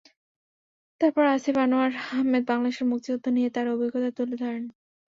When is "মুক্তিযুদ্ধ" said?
2.91-3.25